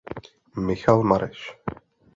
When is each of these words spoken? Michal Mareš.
Michal 0.69 1.05
Mareš. 1.11 1.45